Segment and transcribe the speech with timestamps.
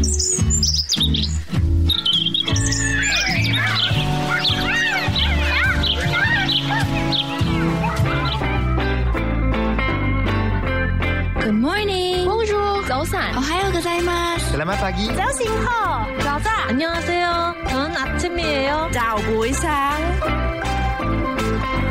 [11.52, 12.24] morning.
[12.24, 13.36] Bonjour.早安.
[13.36, 14.56] 오하요 고자이마스.
[14.56, 15.14] Selamat pagi.
[15.14, 16.06] 早醒好.
[16.20, 16.68] 자자.
[16.68, 17.54] 안녕하세요.
[17.68, 18.88] 저는 아침이에요.
[18.92, 20.00] 早不一상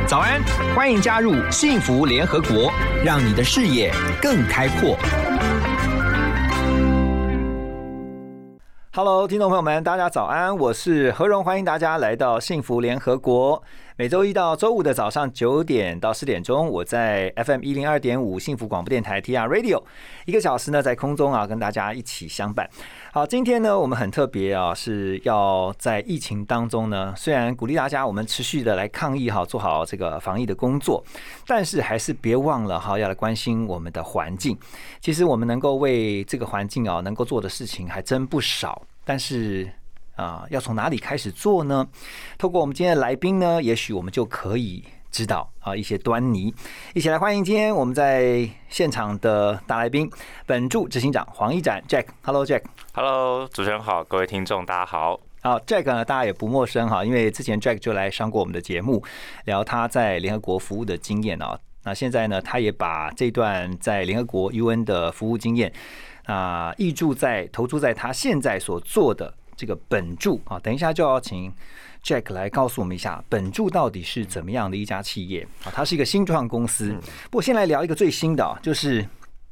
[0.07, 0.41] 早安，
[0.75, 2.71] 欢迎加入幸福联合国，
[3.03, 4.97] 让你的视野更开阔。
[8.92, 13.62] Hello，听众朋友们，大家早安，我是何荣，欢迎大家来到幸福联合国。
[14.00, 19.82] 每周一到周五的早上九点到十点钟，我在 FM 一零二点五幸福广播电台 TR Radio
[20.24, 22.66] 一个小时呢，在空中啊跟大家一起相伴。
[23.12, 31.04] 好，今天呢我们很特别啊，是要在疫情当中呢，虽然鼓励大家我们持续的来抗疫哈，做好这个防疫的工作，
[31.46, 34.56] 但是还是别忘了哈，要来关心我们的环境。
[35.02, 39.70] 其实我们能够为这个环境啊，能够做的事情还真不少，但是。
[40.20, 41.88] 啊，要从哪里开始做呢？
[42.36, 46.54] 透过我们今天的来宾呢，也许我们就可以知道啊一些端倪。
[46.92, 50.10] 一起来欢迎今天我们在现场的大来宾，
[50.44, 52.04] 本驻执行长黄一展 Jack。
[52.22, 52.64] Hello Jack。
[52.92, 55.18] Hello，主持人好，各位听众大家好。
[55.40, 59.02] 好，Jack 呢，大家也不陌生哈，因为之前 Jack 就来上过我们的节目，
[59.46, 61.58] 聊他在联合国服务的经验啊。
[61.84, 65.72] 那现在呢，他也把这段在联合国 UN 的服务经验
[66.26, 69.32] 啊，译注在投注在他现在所做的。
[69.60, 71.52] 这个本柱啊，等一下就要请
[72.02, 75.68] Jack 来告诉我们一下，本柱到底是怎么样的一家企业啊？
[75.70, 76.96] 它是一个新创公司。
[77.24, 79.06] 不过先来聊一个最新的啊，就是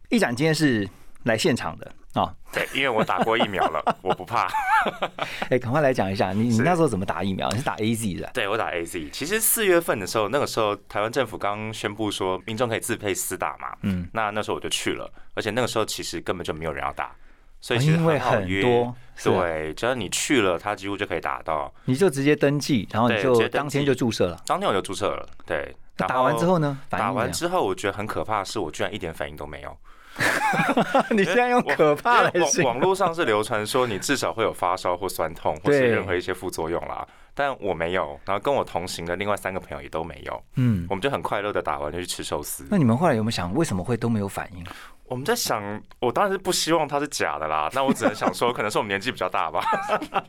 [0.08, 0.88] 一展今天是
[1.24, 2.34] 来现场的啊。
[2.50, 4.48] 对，因为我打过疫苗了， 我不怕。
[5.50, 7.46] 哎，赶快来讲一下，你你那时候怎么打疫苗？
[7.50, 8.30] 你是打 A Z 的？
[8.32, 9.10] 对，我打 A Z。
[9.10, 17.14] 其实四月份的时候，那个时候台湾政府刚宣布说民众可以自配私打嘛，嗯，那那时候我就去了，而且那个时候其实根本就没有人要打。
[17.60, 21.72] 所以其实会很好约很多，对，只要你去了，他几乎就可以打到。
[21.84, 24.40] 你就直接登记，然后你就当天就注册了。
[24.46, 25.74] 当天我就注册了，对。
[25.96, 29.76] 那打完之后呢打完之后，我觉得很可怕的是，我居然一点反应都没有。
[31.10, 37.06] 你现在用可怕来因为形容网网络上是流传说你至少会有发烧或酸痛，或是任何一些副作用啦。
[37.34, 40.42] 但我没有，然后跟我同行的另外三个朋友也都没有。
[40.56, 42.66] 嗯，我们就很快乐的打完就去吃寿司。
[42.68, 44.64] 那你们后来有没有想，为什么会都没有反应？
[45.04, 47.70] 我们在想，我当然是不希望它是假的啦。
[47.72, 49.64] 那我只能想说，可能是我们年纪比较大吧。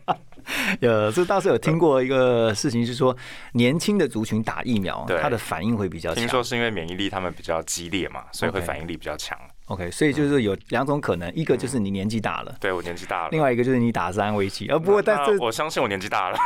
[0.82, 3.16] 呃，这倒是有听过一个事情，是说
[3.54, 6.20] 年轻的族群打疫苗，对它的反应会比较强。
[6.20, 9.36] 听说是因为免疫力他们比较激烈嘛，所以会反应力比较强。
[9.70, 14.68] OK，所以就是有两种可能，一个就是你年纪大了，对我年纪大了，另外一个就是你打是安慰剂。
[14.68, 16.38] 呃，不过但是我相信我年纪大了。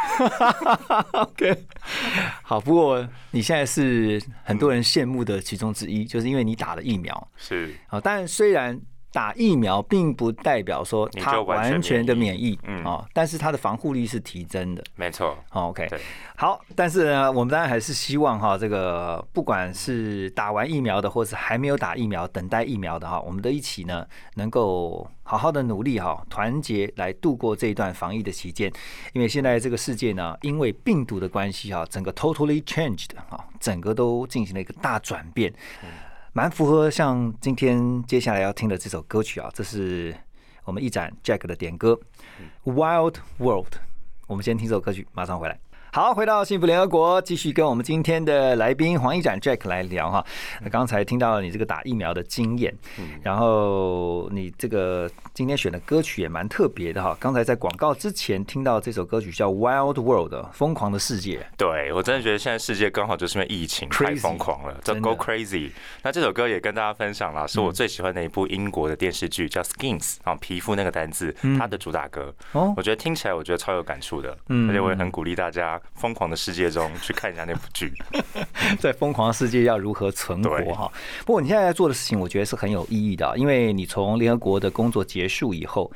[1.14, 1.66] OK，
[2.42, 7.28] 好，不过你现在是很多人羡慕的其中之一，就是因为你打了疫苗。
[7.38, 8.78] 是，好，但虽然
[9.14, 14.84] 打疫苗并不代表说它完全的免免疫疫，嗯哦，但是它的防护力是提升的。
[14.96, 15.38] 没错。
[15.50, 16.00] 好 OK，对
[16.36, 24.04] 好，但是呢，我们当然还是希望哈，这个不管是打完疫苗的，或是还没有打疫苗、等待疫苗的哈，我们都一起呢，
[24.36, 28.72] 能够好好的努力哈，团结来度过这一段防疫的期间。
[29.14, 35.54] 因为现在这个世界呢，因为病毒的关系哈，整个 totally changed 哈，整个都进行了一个大转变，
[36.36, 40.16] 蛮符合像今天接下来要听的这首歌曲啊，这是
[40.64, 42.00] 我们一展 Jack 的点歌
[42.74, 43.68] 《Wild World》。
[44.26, 45.60] 我们先听首歌曲，马上回来。
[45.96, 50.26] 好，回到幸福联合国，继续跟我们今天的来宾黄一展 Jack 来聊哈。
[50.64, 52.76] 那刚才听到了你这个打疫苗的经验，
[53.22, 57.16] 然后你这个今天选的歌曲也蛮特别的哈。
[57.20, 65.70] 刚才在广告之前听到这首歌曲叫《Wild World》疯狂的世界，对我真的觉得现在世界刚好就是因为疫情太疯狂了，叫 Go Crazy。
[66.02, 72.34] 那这首歌也跟大家分享了，是我最喜欢的一部英国的电视剧，叫 Skins 啊，皮肤那个单字，它的主打歌。
[72.54, 72.74] 哦。
[72.76, 74.68] 我觉得听起来我觉得超有感触的，嗯。
[74.72, 77.94] 而且我也很鼓励大家疯狂的世界中去看一下那部剧。
[78.80, 80.92] 在疯狂的世界要如何存活哈？
[81.26, 85.92] 不过你现在在做的事情，我觉得是很有意义的啊，因为你从联合国的工作结束以后，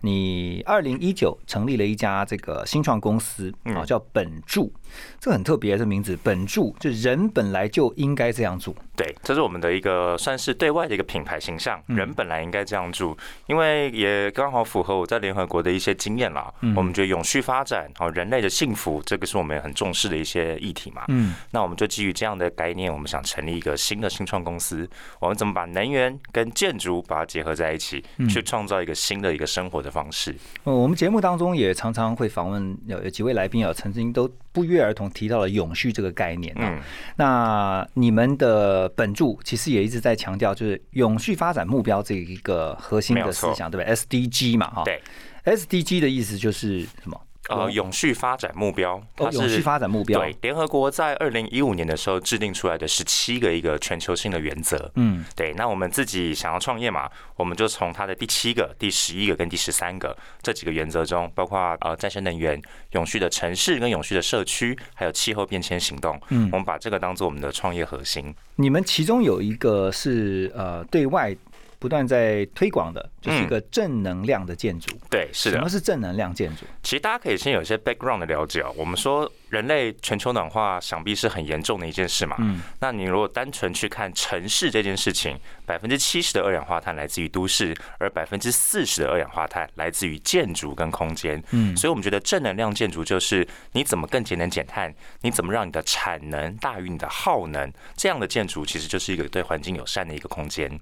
[0.00, 4.72] 你二零一九成立了一家这个新创公司啊，叫本柱，
[5.20, 8.74] 这个很特别这名字，本柱，就人本来就应该这样做。
[8.94, 13.16] 对，这是我们的一个算是对外的一个品牌形象，嗯人本来应该这样住，
[13.46, 16.52] 因为也刚好符合我在联合国的一些经验啦。
[16.60, 21.04] 嗯我们觉得永续发展，好人类的幸福，这个是我们很重视的一些议题嘛。
[21.08, 24.88] 嗯，那我们就基于这样的概念，我们想成立一个新的新创公司。
[25.20, 30.34] 我们怎么把能源跟建筑把它结合在一起，嗯去创造一个新的一个生活的方式？
[30.64, 36.60] 呃我们节目当中也常常会访问有有几位来宾啊，曾经都不约而同提到了永续这个概念啊。
[36.62, 36.80] 嗯，
[37.16, 44.82] 那你们的本著其实也一直在强调，就是永续发展目标这一个核心的思想，对不对？SDG 嘛，哈。
[44.84, 45.00] 对。
[45.44, 47.20] SDG 的意思就是什么？
[47.48, 54.90] 呃，永续发展目标，哦，永续发展目标，对，联合国在二零一五年的时候制定出来的十七个一个全球性的原则。
[54.94, 55.52] 嗯，对。
[55.54, 62.62] 那我们自己想要创业嘛，我们就从它的第七个、第十一个跟第十三个这几个原则中，包括呃再生能源、
[62.92, 66.20] 永续的城市跟永续的社区，还有气候变迁行动。
[66.28, 68.32] 嗯，我们把这个当做我们的创业核心。
[68.54, 71.36] 你们其中有一个是呃对外。
[71.82, 74.96] 不断在推广的，就是一个正能量的建筑。
[75.10, 75.56] 对，是的。
[75.56, 76.64] 什么是正能量建筑？
[76.80, 78.72] 其实大家可以先有一些 background 的了解哦。
[78.76, 82.36] 我们说人类全球暖化，想必是很严重的一件事嘛。
[82.38, 82.62] 嗯。
[82.78, 85.36] 那你如果单纯去看城市这件事情，
[85.66, 91.42] 百分之七十的二氧化碳来自于都市，而百分之四十的二氧化碳来自于建筑跟空间。
[91.50, 91.76] 嗯。
[91.76, 100.78] 所以我们觉得正能量建筑就是你怎么更节能减碳，你怎么让你的产能大于你的耗能，这样的建筑其实就是一个对环境友善的一个空间。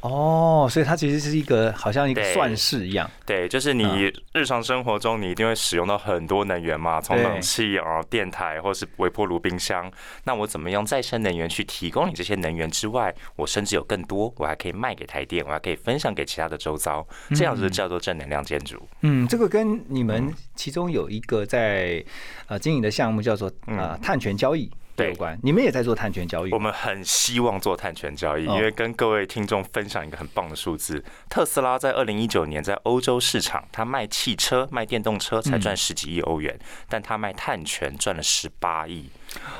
[0.00, 3.10] 哦，所以它其实是一个好像一个算式一样。
[3.24, 9.90] 对，就是你日常生活中你一定会使用到很多能源嘛，从冷气啊、电台或是微波炉、冰箱。
[10.22, 17.04] 那我怎么用再生能源去提供你这些能源之外，我甚至有更多，我还可以卖给台电，我还可以分享给其他的周遭，
[17.34, 18.80] 这样子叫做正能量建筑。
[19.00, 22.04] 嗯，这个跟你们其中有一个在
[22.46, 24.70] 呃经营的项目叫做呃碳权交易。
[25.04, 26.52] 有关，你们也在做碳权交易。
[26.52, 36.58] 我们很希望做碳权交易，因为跟各位听众分享一个很棒的数字：特斯拉在二零一九年在欧洲市场，它卖汽车、卖电动车才赚十几亿欧元，
[36.88, 39.10] 但它卖碳权赚了十八亿。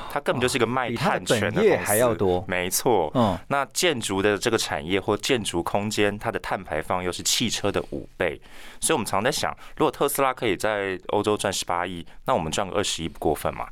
[0.09, 2.43] 它根本就是一个卖碳权的公司，还要多。
[2.47, 8.41] 没错，嗯，那建筑的这个产业或建筑空间，它的碳排放又是汽车的五倍，
[8.79, 13.67] 所以我们常在想，如果特斯拉可以在欧洲赚十八亿，那我们赚个二十亿不过分嘛？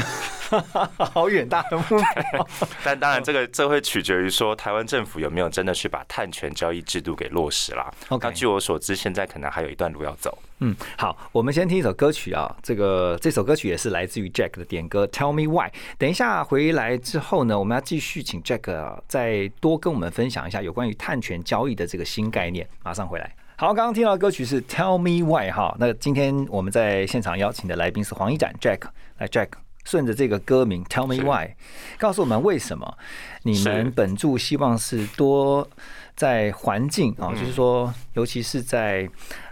[0.98, 2.48] 好远大的目标，
[2.84, 7.90] 但当然，这个这会取决于说台湾政府有没有真的去把碳权交易制度给落实啦。
[8.20, 10.36] 那据我所知，现在可能还有一段路要走。
[10.58, 15.70] 嗯，好，我们先听一首歌曲啊，这个这首歌曲也是来自于 Jack 的点歌，Tell Me Why。
[15.98, 22.68] 等一下回来之后呢，我们要继续请 Jack 再多跟我们分享一下有关于碳权交易的这个新概念。
[22.84, 23.34] 马上回来。
[23.56, 25.74] 好，刚刚听到的歌曲是 Tell Me Why 哈。
[25.78, 28.82] 那今天我们在现场邀请的来宾是黄一展 Jack，
[29.18, 29.48] 来 Jack。
[29.84, 31.54] 顺着这个歌名，Tell me why，
[31.98, 32.98] 告诉我们为什么
[33.42, 35.68] 你们本著希望是多
[36.16, 39.08] 在环境啊，就是说，尤其是在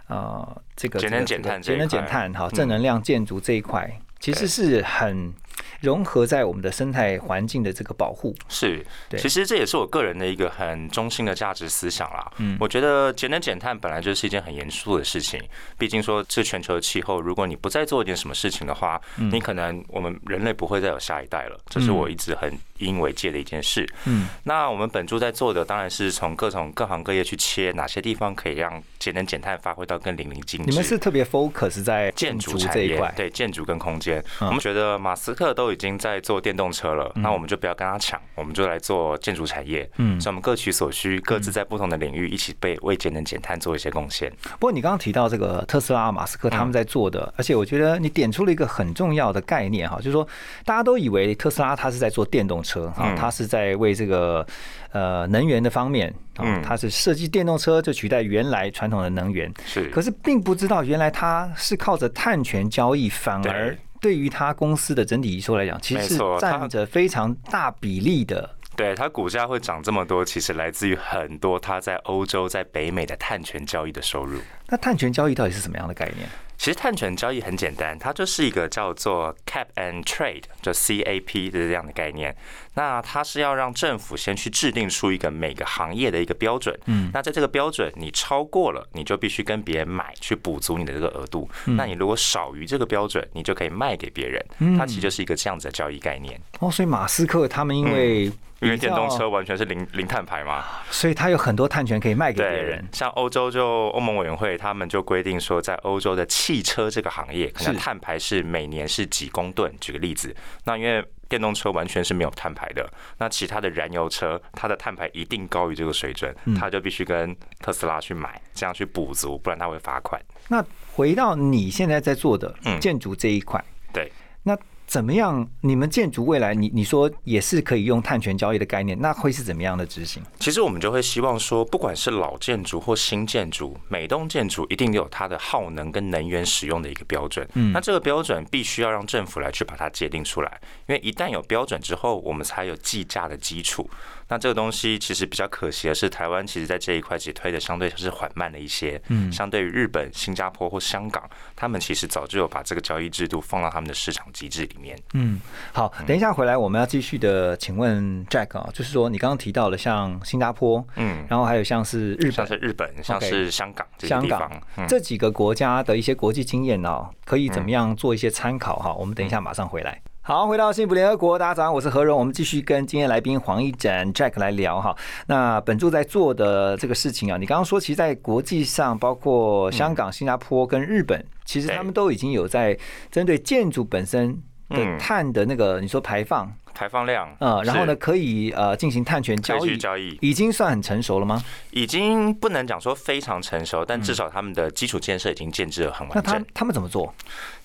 [0.09, 5.33] 呃这个节能减碳、节能减碳、哈正能量建筑这一块，其实是很。
[5.81, 8.85] 融合在我们的生态环境的这个保护是，
[9.17, 12.31] 其实这也是我个人的一个很中心的价值思想啦。
[12.39, 15.41] 嗯，我觉得节能减碳本来就是一件很严肃的事情，
[15.79, 21.59] 毕竟说这全球的气候，如果你不再做一点什么事情的话，你可能我们人类不会再有下一代了。
[21.69, 23.89] 这是我一直很引为戒的一件事。
[24.07, 30.71] 嗯，那我们本住在做的当然是从各种各行各业去切哪些地方可以让节能减碳发挥到更淋漓尽致。
[30.71, 34.23] 你们是特别 focus 在建筑产业，对建筑跟空间。
[34.41, 39.89] 我们觉得马斯克都已经在做电动车了，那我们就不要跟他抢，我们就来做建筑产业。
[39.97, 44.31] 嗯，所以我们各取所需，各自在不同的领域一起被为节能减碳做一些贡献。
[44.43, 50.27] 不过你刚刚提到这个特斯拉、马斯克他们在做的，而且我觉得你点出了一个很重要的概念哈，就是说
[50.65, 54.47] 大家都以为特斯拉它是在做电动车哈，它是在为这个
[54.93, 63.77] 呃能源的方面嗯，它是设计电动车就取代原来传统的能源是，可是并不知道原来它是靠着碳权交易反而。
[64.01, 68.57] 对于他公司的整体营收来讲，其实是占着非常大比例的。
[68.77, 74.41] 对它股价会涨这么多，其实来自于很多它在欧洲、在北美的碳权交易的收入。
[74.69, 76.27] 那碳权交易到底是什么样的概念？
[76.61, 82.37] 其实碳权交易很简单，它就是一个叫做 cap and trade，就 C A P 的这样的概念。
[82.75, 86.79] 那它是要让政府先去制定出一个每个行业的一个标准。
[86.85, 91.49] 嗯，那在这个标准你超过了，你就必须跟别人买去补足你的这个额度。
[91.65, 94.45] 那你如果少于这个标准，你就可以卖给别人。
[94.77, 96.39] 它其实就是一个这样子的交易概念。
[96.59, 98.31] 哦，所以马斯克他们因为。
[98.61, 102.87] 因为电动车完全是零零碳排嘛，所以它有很多碳权可以卖给别人。
[102.93, 109.73] 像欧洲就欧盟委员会，他们就规定说，在欧洲的汽车这个行业，可能碳排是每年是几公吨。
[109.81, 120.21] 举个例子，那因为电动车完全是没有碳排的，那其他的燃油车，它的碳排一定高于这个水准，它就必须跟特斯拉去买，这样去补足，不然它会罚款。
[120.49, 124.11] 那回到你现在在做的建筑这一块，对，
[124.43, 124.59] 那。
[124.91, 125.49] 怎么样？
[125.61, 130.21] 你们建筑未来，你你说也是可以用碳权交易的概念，那会是怎么样的执行？
[130.41, 137.49] 其实我们就会希望说，不管是老建筑或新建筑，每栋建筑一定有它的耗能跟能源使用的一个标准。
[137.55, 143.89] 嗯，那这个标准必须要让政府来去把它界定出来，因为一旦有标准之后，我们才有计价的基础。
[144.31, 149.03] 那这个东西其实比较可惜的是，台湾其实在这一块其实推的相对是缓慢了一些。
[149.09, 154.97] 嗯，相对于日本、新加坡或香港，他们其实早就有把这个交易制度放到他们的市场机制里面。
[155.15, 155.41] 嗯，
[155.73, 168.95] 好，等一下回来我们要继续的，请问 Jack 啊，就是说你刚刚提到了像新加坡，嗯，然后还有像是日本，像是日本，像是香港，香港这几个国家的一些国际经验呢，可以怎么样做一些参考哈？
[168.95, 170.01] 我们等一下马上回来。
[170.23, 174.95] 好，回到幸福联合国，大家早上，我是何荣，我们继续跟今天来宾黄一展 Jack 来聊哈。
[175.27, 182.79] 那本柱在做的这个事情啊，你刚刚说，其实，在国际上，包括香港、新加坡跟日本，其实他们都已经有在
[183.11, 186.53] 针对建筑本身的碳的那个，你说排放。
[186.81, 191.45] 排放量，呃，然后呢，可以呃进行碳权交易，交易已经算很成熟了吗？
[191.73, 196.23] 已经不能讲说非常成熟，但至少他们的基础建设已经建制的很完整。
[196.25, 197.15] 那他他们怎么做？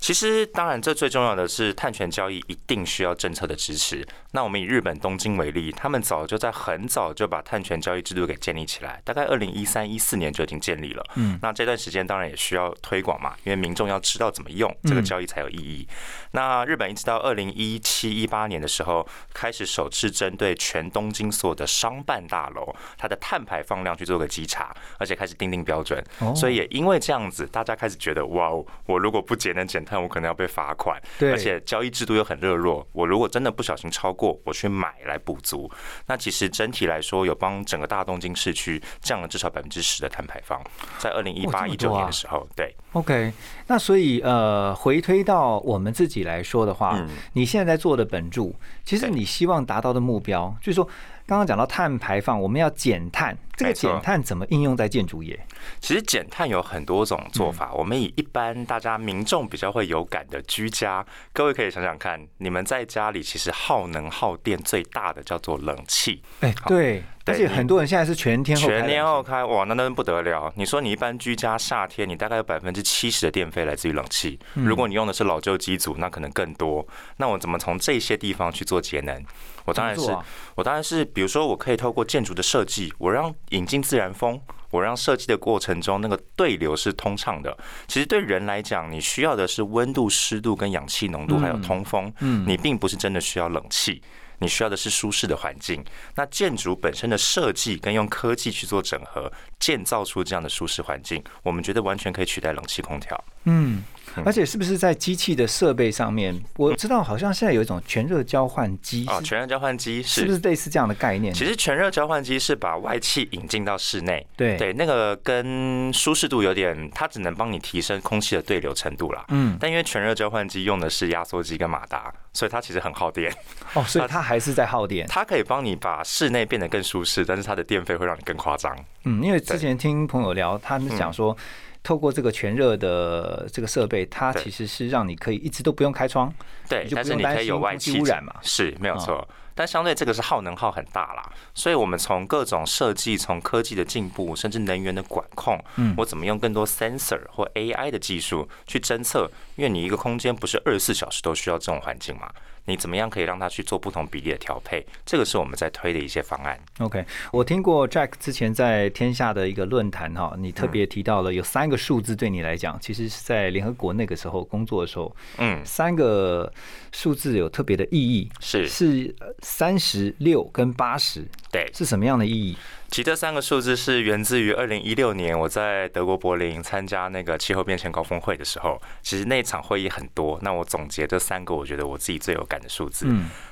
[0.01, 4.05] 其实，当然，这最重要的是碳权交易一定需要政策的支持。
[4.31, 11.03] 那我们以日本东京为例，他们早就在很早就把碳权交易制度给建立起来，大概二零一三一四年就已经建立了。
[11.15, 15.87] 嗯，那这段时间当然也需要推广嘛，因为民众要知道怎么用这个交易才有意义。
[16.31, 26.03] 那日本一直到二零一七一八年的时候，开始首次针对全东京所有的商办大楼，它的碳排放量去做个稽查，而且开始定定标准。
[26.35, 31.01] 所以也因为这样子，大家开始觉得，哇哦，我如果不节能减碳，我可能要被罚款。
[31.17, 35.71] 对，而且交易制度又很热络，我如果真的不小心超过，我去买来补足。
[36.07, 40.61] 那其实整体来说，有帮整个大东京市区降了至少百分之十的碳排放，
[40.97, 42.75] 在二零一八一九年的时候，对。
[42.95, 43.31] OK，
[43.67, 46.99] 那所以呃，回推到我们自己来说的话，
[47.33, 48.51] 你现在在做的本著，
[48.83, 50.87] 其实你希望达到的目标，就是说。
[51.27, 55.39] 刚刚讲到碳排放，我们要减碳，这个减碳怎么应用在建筑业？
[55.79, 57.73] 其实减碳有很多种做法。
[57.73, 66.21] 我们以一般大家民众比较会有感的居家，各位可以想想看，你们在家里其实耗能耗电最大的叫做冷气。
[66.41, 67.03] 哎，对。
[67.27, 70.53] 而且很多人现在是全天候全天候开，哇，那那不得了！
[70.55, 74.39] 你说你一般居家夏天，你大概有百分之七十的电费来自于冷气。
[74.53, 76.87] 如果你用的是老旧机组，那可能更多。
[77.17, 79.25] 那我怎么从这些地方去做节能？
[79.65, 80.15] 我当然是，
[80.53, 84.39] 我当然是，比如说，我可以透过建筑的设计，我让引进自然风，
[84.71, 87.57] 我让设计的过程中那个对流是通畅的。
[87.87, 92.11] 其实对人来讲，你需要的是温度、湿度跟氧气浓度，还有通风。
[92.19, 94.01] 嗯，你并不是真的需要冷气。
[94.39, 95.81] 你需要的是舒适的环境，
[96.15, 103.23] 那建筑本身的设计跟用科技去做整合，建造出这样的舒适环境，我们觉得完全可以取代冷气空调。
[103.45, 103.81] 嗯。
[104.23, 106.39] 而且是不是在机器的设备上面？
[106.57, 111.33] 我知道好像现在有一种全热交换机啊，全热交换机是不是类似这样的概念？
[111.33, 119.25] 其实全热交换机是把外气引进到室内，对对，那个跟舒适度有点，它只能帮你提升空气的对流程度啦。
[119.29, 123.33] 嗯，但因为全热交换机用的是压缩机跟马达，所以它其实很耗电。
[123.73, 125.07] 哦，所以它还是在耗电。
[125.07, 128.75] 它可以帮你把室内变得更舒适，但是它的电费会让你更夸张。
[129.03, 131.35] 嗯，因为之前听朋友聊，他们讲说。
[131.85, 136.33] 透过这个全热的这个设备，它其实是让你可以一直都不用开窗，
[136.67, 139.25] 对，但是你可以有外气污染嘛，是没有错。
[139.57, 149.31] 但相对这个是耗能耗很大啦，所以我们从各种设计、从科技的进步，甚至能源的管控，嗯，我怎么用更多 sensor 或 AI 的技术去侦测？
[149.55, 152.29] 因为你一个空间不是二十四小时都需要这种环境嘛。
[152.65, 154.85] 你怎么样可以让他去做不同比例的调配？
[155.05, 156.59] 这个是我们在推的一些方案。
[156.79, 166.51] OK，我听过 Jack 之前在天下的一个论坛哈，你特别提到了有三个数字对你来讲，其实是在联合国那个时候工作的时候，嗯，三个
[166.91, 172.57] 数字有特别的意义，是是三十六跟八十，对，是什么样的意义？
[172.95, 183.05] 其这三个数字是源自于二零一六年我在德国柏林参加那个气候变迁高峰会的时候，其实那场会议很多，那我总结这三个，我觉得我自己最有感的数字。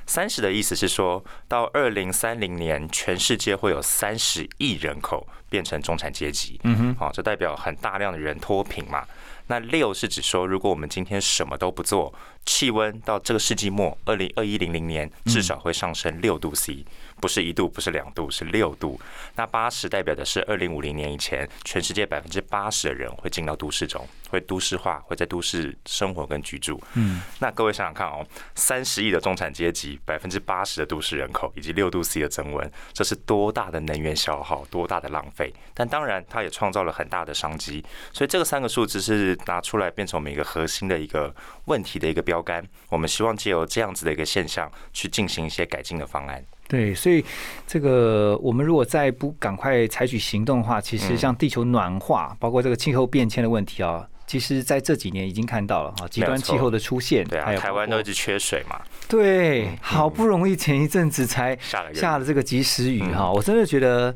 [0.07, 6.57] 三十的意思是说到二零三零年，全世界会有三十亿人口变成中产阶级。
[6.63, 9.05] 嗯哼，好，这代表很大量的人脱贫嘛。
[9.47, 12.13] 那六是指说，如果我们今天什么都不做，
[12.45, 16.85] 气温到这个世纪末二零二一零零年至少会上升六度 C。
[17.23, 18.99] 不是一度，不是两度，是六度。
[19.37, 26.83] 那八十代表的是二零五零年以前，全世界百分之八十的人会进到都市中，会都市化，会在都市生活跟居住。
[26.95, 35.53] 嗯，那各位想想看哦，三十亿的中产阶级，百分之八十的都市人口，以及六度 C 的增温，这是多大的能源消耗，多大的浪费？
[35.73, 37.81] 但当然，它也创造了很大的商机。
[38.11, 41.33] 所以这个三个数字是拿出来变成我们一个核心的一个
[41.67, 42.67] 问题的一个标杆。
[42.89, 46.43] 我们希望借由这样子的一个现象，去进行一些改进的方案。
[46.67, 47.23] 对，所以
[47.67, 61.57] 这个我们如果再不赶快采取行动的话，其实像地球暖化，包括这个气候变迁的问题啊，其实在这几年已经看到了哈，极端气候的出现，对啊，台湾都一直缺水嘛，对，好不容易前一阵子才
[61.93, 64.13] 下了这个及时雨哈，我真的觉得。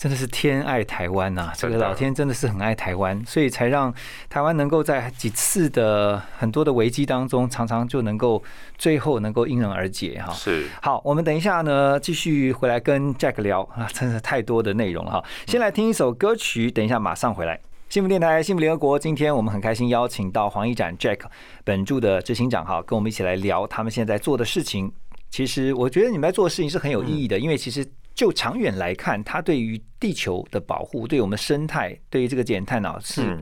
[0.00, 1.52] 真的是天爱台湾呐！
[1.54, 3.92] 这个老天真的是很爱台湾，所以才让
[4.30, 8.42] 台湾能够在几次的很多的危机当中，常常就能够
[8.78, 10.32] 最后能够迎刃而解哈。
[10.32, 15.24] 是好，我们等一下呢，继续回来跟 Jack 聊啊，真的太多的内容了哈。
[15.46, 17.60] 先来听一首歌曲，等一下马上回来。
[17.90, 21.18] 幸福电台，幸福联合国，今天我们很开心邀请到黄一展 Jack
[21.62, 24.90] 本著的执行长哈，跟我们一起来聊他们现在做的事情。
[25.28, 27.86] 其实我觉得你们在做的事情是很有意义的，因为其实。
[28.20, 33.38] 就长远来看，它对于地球的保护，对我们生态，对于这个减碳啊，是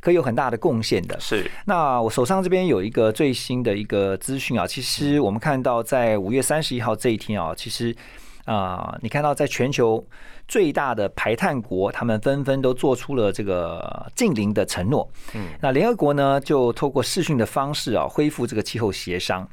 [0.00, 1.20] 可以有很大的贡献的。
[1.20, 1.50] 是。
[1.66, 7.94] 那我手上这边有一个最新的一个资讯啊，其实我们看到在五月三十一号这一天啊，其实
[8.46, 10.02] 啊，你看到在全球
[10.48, 15.06] 最大的排碳国，他们纷纷都做出了这个近邻的承诺。
[15.34, 15.48] 嗯。
[15.60, 19.46] 那联合国呢，就透过视讯的方式啊，恢复这个气候协商。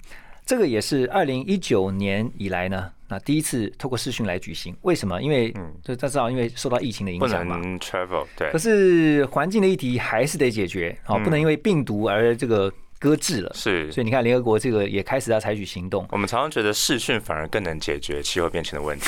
[0.45, 2.91] 这个也是二零一九年以来呢。
[3.07, 5.21] 那第一次透过视讯来举行，为什么？
[5.21, 5.51] 因为
[5.83, 8.25] 就大家知道，因为受到疫情的影响嘛，不能 travel。
[8.37, 8.49] 对。
[8.51, 12.71] 可是环境的议题还是得解决，哦，不能因为病毒而这个。
[13.01, 16.05] 搁置了，是，所以你看，联合国这个也开始要采取行动。
[16.11, 19.07] 我们常常觉得视讯反而更能解决气候变迁的问题。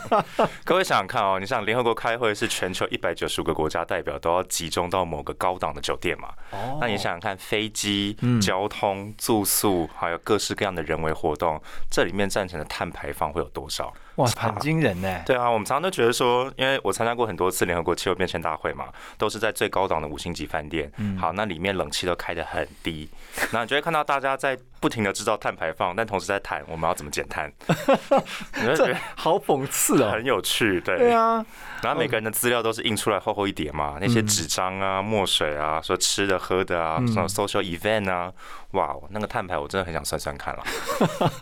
[0.64, 6.30] 各位想想看哦，你像联合国开会是全球一百九十五个国家代表都要集中到某个高档的酒店嘛？
[6.52, 13.92] 哦，那你想想看，飞机、交通、住宿，还有各式各样的人为活动，这里面造成的碳排放会有多少？
[14.18, 15.22] 哇，很惊人呢！
[15.24, 20.90] 对啊，我们常常都觉得说，因为我参加过很多次联合国气候变迁大会嘛，都是在最高档的五星级饭店。
[20.96, 23.08] 嗯，好，那里面冷气都开得很低，
[23.52, 27.48] 那你就会看到大家在不停的制造碳排放，但同时在谈我们要怎么减碳。
[28.58, 30.98] 你觉得好讽刺哦，很有趣，对。
[30.98, 31.44] 对啊，
[31.80, 38.32] 然后每个人的资料都是印出来厚厚一叠嘛，那些纸张啊、墨水啊、说吃的喝的啊、什么 social event 啊，
[38.72, 40.64] 哇，那个碳排我真的很想算算看了。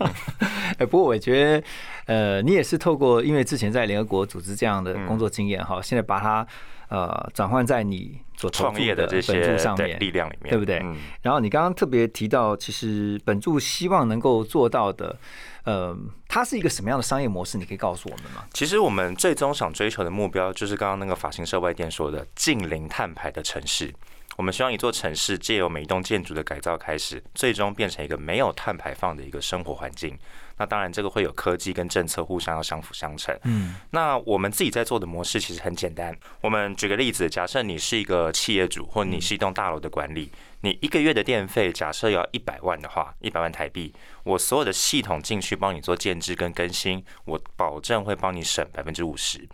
[0.78, 1.66] 哎，不过我觉得。
[2.06, 6.46] 呃，你也是透过因为之前在联合国组织这样的工作经验哈，现在把它
[6.88, 10.84] 呃转换在你所创业的这些上面力量里面，对不对？
[11.22, 15.16] 然后你刚刚特别提到，其实本著希望能够做到的，
[15.64, 15.96] 呃，
[16.28, 17.56] 它是一个什么样的商业模式？
[17.56, 18.44] 你可以告诉我们吗？
[18.52, 23.94] 其实我们最终想追求的目标，就是刚刚那个发型社外店说的近零碳排的城市。
[24.36, 30.16] 我们希望一座城市借由每一栋建筑的改造开始，最终变成一个没有碳排放的一个生活环境。
[30.58, 33.38] 那当然，这个会有科技跟政策互相要相辅相成。
[33.44, 36.16] 嗯，那我们自己在做的模式其实很简单。
[36.40, 40.30] 我们举个例子，假设你是一个企业主，或你是一栋大楼的管理，
[40.62, 43.92] 你一个月的电费假设要一百万的话，一百万台币，
[44.24, 49.46] 我所有的系统进去帮你做建制跟更新，我保证会帮你省百分之五十。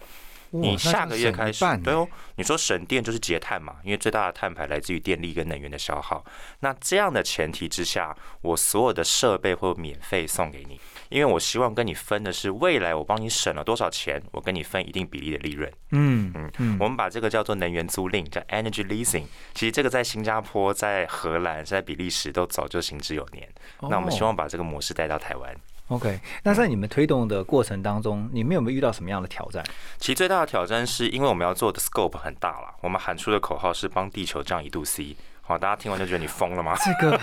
[0.52, 6.22] 你下个月开始，对哦，你说省电就是节碳嘛，因为最大的碳排来自于电力跟能源的消耗。
[6.60, 10.78] 那这样的前提之下，我所有的设备会免费送给你。
[11.08, 15.70] 因为我希望跟你分的是未来我帮你省了多少钱，我跟你分一定比例的利润。
[15.90, 19.24] 嗯嗯嗯，我们把这个叫做能源租赁，叫 energy leasing。
[19.54, 23.48] 其实这个在新加坡、在荷兰、在比利时都早就行之有年。
[23.80, 25.54] 那我们希望把这个模式带到台湾。
[25.92, 29.62] OK，那在你们推动的过程当中，你们有没有遇到什么样的挑战？
[29.98, 35.14] 其实最大的挑战是因为我们要做的 scope 很大了，我们喊出的口号是帮地球降一度 C。
[35.44, 36.74] 好，大家听完就觉得你疯了吗？
[36.76, 37.20] 这个，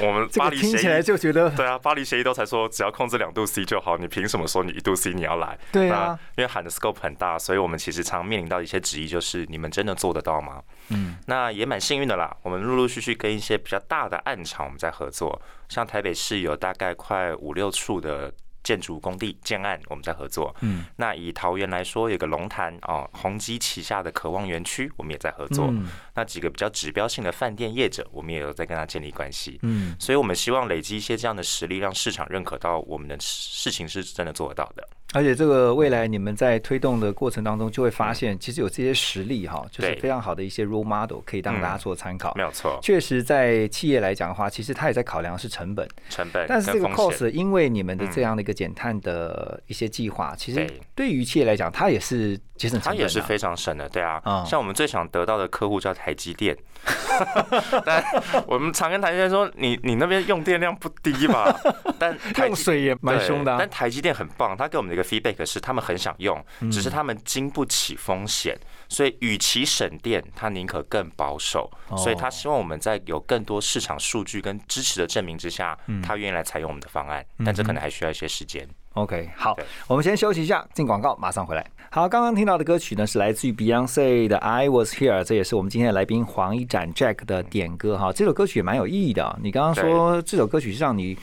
[0.00, 5.56] 我们巴黎听起来就觉得对啊，巴黎协议都才说只要控制两度 C 就好，你凭什么说你一度 C 你要来？
[5.70, 10.62] 对啊，因为喊的 scope 很大，所以我们其实常面临到一些质疑，就是你们真的做得到吗？
[10.88, 18.32] 嗯，那也蛮幸运的啦，我们陆陆续续跟一些比较大的暗场我们在合作，像台北市有大概快五六处的。
[18.66, 20.52] 建筑工地建案，我们在合作。
[20.60, 25.72] 嗯，那以桃园来说，有个龙潭哦，宏基旗下的渴望园区，我们也在合作。
[26.16, 29.60] 那几个比较指标性的饭店业者，我们也有在跟他建立关系。
[29.62, 34.88] 嗯，所以我们希望累积一些这样的实力，让市场认可到我们的事情是真的做得到的。
[35.14, 42.42] 而且这个未来你们在推动的过程当中，就会发现其实有这些实力哈，就是非常好的一些 role model 可以让大家做参考没。
[42.42, 52.96] 有错，确实，在企业来讲的话，其实它也在考量是成本，成本但是这个 cost 因为你们的这样的一个减碳的一些计划，其实对对于企业来讲，它也是节省成本、啊。
[52.96, 54.20] 它也是非常省的，对啊。
[54.24, 56.56] 嗯像我们最想得到的客户叫台积电，
[57.86, 58.04] 但
[58.46, 61.54] 我们常跟台积电说，你你那边用电量不低吧？
[61.98, 63.70] 但用水也蛮凶的、啊但。
[63.76, 68.56] 台积电很棒，他给我们的一个 feedback 是，他们很想用，嗯只是他们经不起风险，
[68.88, 78.66] 所以与其省电，他宁可更保守，哦所以他希望我们在有更多市场数据跟支持的证明之下，嗯他愿意来采用我们的方案，但这可能还需要一些时间。
[78.94, 79.54] OK，好，
[79.86, 81.64] 我们先休息一下，进广告，马上回来。
[81.90, 88.10] 好，刚刚听到的歌曲呢是来自于 Beyonce 的《I Was Here》，这也是我们今天的来宾黄一展 Jack 的点歌哈。
[88.10, 89.38] 这首歌曲也蛮有意义的啊。
[89.42, 91.16] 你刚刚说这首歌曲是让你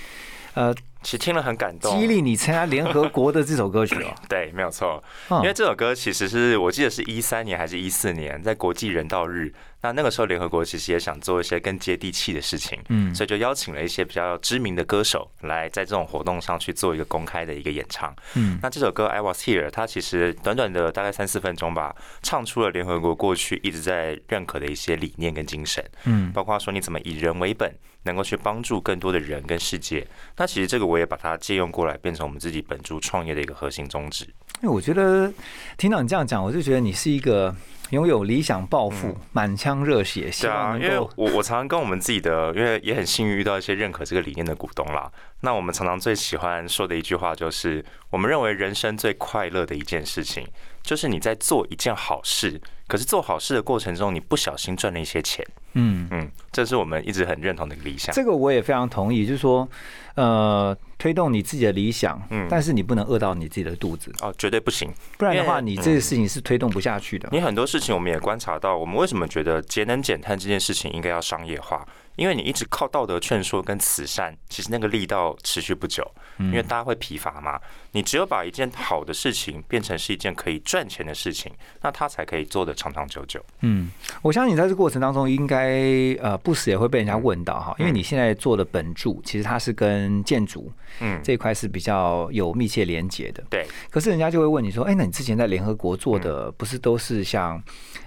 [0.54, 4.16] 呃其实听了很感动，激励你参加联合国的这首歌曲哦。
[4.30, 5.04] 对，没有错。
[5.30, 18.16] 嗯因为这首歌其实是我记得是一三年还是一四年，在国际人道日，那那个时候联合国其实也想做一些更接地气的事情，嗯所以就邀请了一些比较知名的歌手来在这种活动上去做一个公开的一个演唱。
[18.36, 27.70] 嗯那这首歌《I Was Here》，它其实短短的大概三四分钟吧，唱出了联合国过去一直在认可的一些理念跟精神，嗯包括说你怎么以人为本，
[28.04, 30.08] 能够去帮助更多的人跟世界。
[30.38, 34.26] 那其实这个我也把它借用过来，变成我们自己本著创业的一个核心宗旨。
[34.64, 35.32] 因为我觉得
[35.78, 37.54] 听到你这样讲，我就觉得你是一个
[37.90, 45.12] 拥有理想抱负、满腔热血，希对啊，因为我我常常跟我们自己的，因为也很幸运遇到一些认可这个理念的股东啦。
[45.42, 50.48] 那我们常常最喜欢说的一句话就是，我们认为人生最快乐的一件事情，
[50.82, 55.46] 就是你在做一件好事，可是做好事的过程中，你不小心赚了一些钱。
[55.74, 56.08] 嗯。
[56.10, 58.16] 嗯，这是我们一直很认同的一个理想。
[58.16, 59.68] 这个我也非常同意，就是说，
[60.16, 64.90] 呃，推动你自己的理想，嗯但是你不能饿到你自己的肚子，哦，绝对不行。
[65.18, 67.28] 不然的话，你这个事情是推动不下去的。
[67.30, 71.86] 你很多事情我们也观察到，我们为什么觉得节能减碳这件事情应该要商业化？
[72.16, 77.60] 因为你一直靠道德劝说跟慈善，其实那个力道持续不久，因为大家会疲乏嘛。
[77.92, 83.44] 你只有把一件好的事情变成是一件可以赚钱的事情，那它才可以做得长长久久。
[83.62, 83.90] 嗯，
[84.22, 93.44] 我相信你在这过程当中，应该呃不时也会被人家问到哈，因为你现在做的本柱其实它是跟建筑嗯，这一块是比较有密切连接的。
[93.50, 97.62] 对，可是人家就会问你说，哎，那你之前在联合国做的不是都是像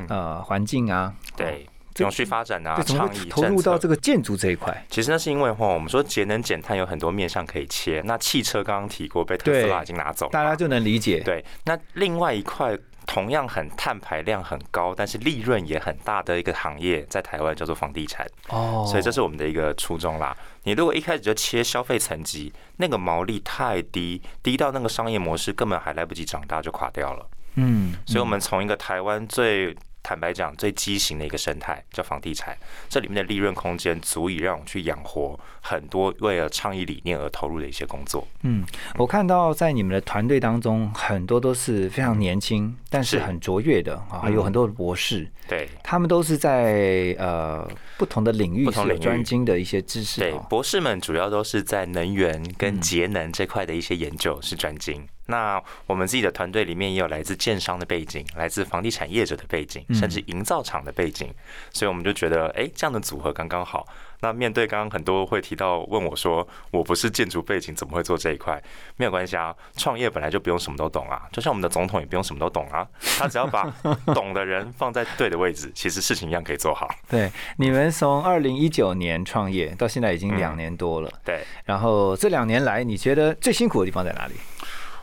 [0.09, 1.15] 呃环境啊？
[1.37, 4.87] 对，这永续发展啊，对，怎么倡议投入到这个建筑这一块？
[4.91, 8.03] 其实那是因为哈，我们说节能减碳有很多面向可以切。
[8.05, 11.21] 那汽车刚刚提过，被特斯拉已经拿走了，大家就能理解。
[11.21, 18.27] 对，那另外一块同样很碳排量很高，但是利润也很大的一个行业，在台湾叫做房地产。
[18.49, 20.37] 哦所以这是我们的一个初衷啦。
[20.65, 27.27] 你如果一开始就切消费层级，那个毛利太低，低到那个商业模式根本还来不及长大就垮掉了。
[27.55, 29.75] 嗯，所以，我们从一个台湾最
[30.07, 32.57] 坦白讲最畸形的一个生态叫房地产，
[32.89, 38.25] 这里面的利润空间足以让我们去养活很多为了倡议理念而投入的一些工作。
[38.43, 38.65] 嗯，
[38.99, 50.47] 我看到在你们的团队当中，很多都是非常年轻，但是是很卓越的啊，还有嗯很多的博士，对他们都是在呃不同的领域不同专精的一些知识对哦，。
[50.49, 55.05] 博士们主要都是在能源嗯跟节能这块的一些研究是专精。
[55.27, 61.33] 那我们自己的团队里面也有来自建商的背景，来自房地产业者的背景，嗯甚至营造厂的背景，
[61.73, 63.87] 所以我们就觉得，哎，这样的组合刚刚好。
[64.21, 68.61] 那面对刚刚很多会提到问我说，我不是建筑背景，怎么会做这一块？
[68.97, 72.87] 没有关系啊，创业本来就不用什么都懂啊，就像我们的总统也不用什么都懂啊，
[73.19, 73.71] 他只要把
[74.15, 76.89] 懂的人放在对的位置，其实事情一样可以做好。
[77.11, 81.45] 对，你们从二零一九年创业到现在已经两年多了，对。
[81.67, 84.35] 然后这两年来，你觉得最辛苦的地方在哪里？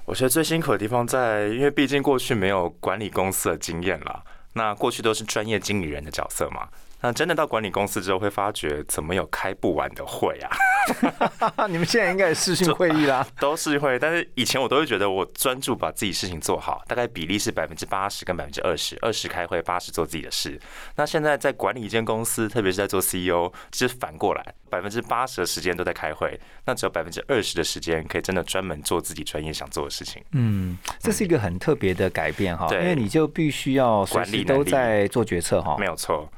[0.05, 4.21] 我觉得最辛苦的地方在，因为毕竟过去没有管理公司的经验啦，
[4.53, 6.67] 那过去都是专业经理人的角色嘛。
[7.03, 13.27] 那真的到管理公司之后，会发觉怎么有开不完的会啊， 你们现在应该也视讯会议啦。
[13.41, 13.99] 都是会。
[13.99, 20.57] 但是以前我都会觉得我专注把自己事情做好，大概比例是百分之八十跟百分之二十，二十开会，八十做自己的事。
[20.95, 30.23] 那现在在管理一间公司，特别是在做 CEO，其实反过来，百分之八十的时间都在开会，那只有百分之二十的时间可以真的专门做自己专业想做的事情。
[30.31, 35.85] 嗯，这是一个很特别的改变哈，因对为你就必须要随时都管理都在做决策哈没。
[35.85, 36.31] 有错，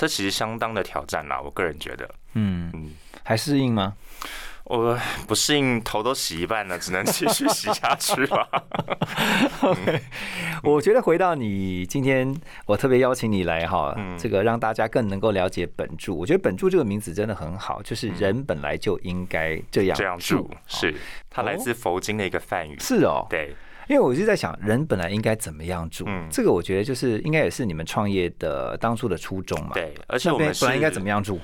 [0.00, 2.08] 这其实相当的挑战啦，我个人觉得。
[2.32, 2.90] 嗯，嗯，
[3.22, 3.92] 还适应吗？
[4.64, 8.48] 我不适应，头都洗一半了，只能继续洗下去吧。
[10.64, 12.34] 我觉得回到你今天，
[12.64, 16.14] 我特别邀请你来哈，嗯这个让大家更能够了解本著。
[16.14, 20.94] 我觉得本著这个名字真的很好，就是人本来就应该这样这样住是，
[21.28, 22.74] 它来自佛经的一个梵语。
[22.78, 23.26] 是哦。
[23.28, 23.54] 对，
[23.90, 26.04] 因为我就在想，人本来应该怎么样住？
[26.06, 31.40] 嗯这个我觉得就是应该也是你们创业的当初的初衷嘛。，对，而且我们本来应该怎么样住？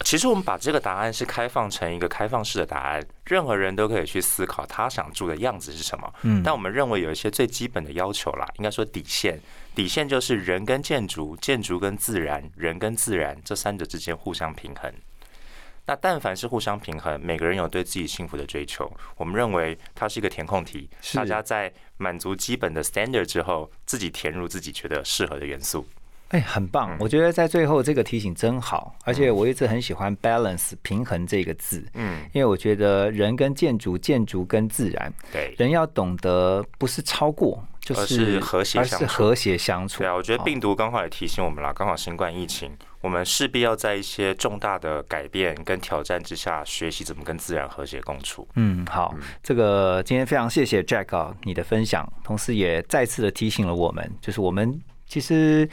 [0.00, 6.10] 其实我们把这个答案是开放成一个开放式的答案，任何人都可以去思考他想住的样子是什么。
[6.22, 9.38] 嗯但我们认为有一些最基本的要求啦，应该说底线。
[9.74, 14.90] 底线就是人跟建筑、建筑跟自然、人跟自然这三者之间互相平衡。
[15.86, 25.86] 那但凡是互相平衡，每个人有对自己幸福的追求，我们认为它是一个填空题，大家在满足基本的 standard 之后，自己填入自己觉得适合的元素。
[26.28, 26.96] 哎，很棒！
[26.98, 35.54] 我觉得在最后这个提醒真好，而且我一直很喜欢 balance 平衡这个字，嗯，因为我觉得人跟建筑、建筑跟自然，对。
[35.58, 39.98] 人要懂得不是超过，就而是和谐而相处是和谐相处。
[39.98, 48.48] 对啊，我觉得病毒刚好也提醒我们了，刚好新冠疫情，我们势必要在一些重大的改变跟挑战之下，学习怎么跟自然和谐共处。
[48.54, 55.68] 嗯，好，这个今天非常谢谢 Jack 啊，你的分享，同时也再次的提醒了我们，就是我们其实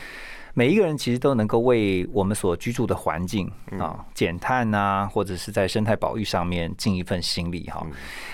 [0.53, 7.87] 每一个人其实都能够为我们所居住的环境啊减碳啊，或者是在生态保育上面尽一份心力哈。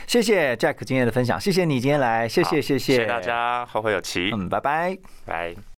[0.08, 4.98] 谢谢 Jack 今天的分享，谢谢你今天来，谢谢谢谢谢谢大，家，后会有期，嗯，拜拜。
[5.24, 5.56] 拜。